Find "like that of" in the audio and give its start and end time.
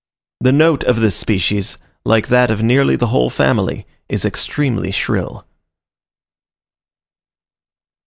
2.05-2.63